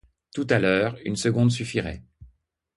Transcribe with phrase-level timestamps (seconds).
[0.33, 2.01] Tout à l'heure, une seconde suffirait.